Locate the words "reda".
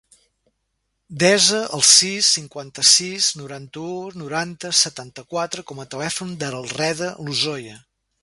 6.75-7.11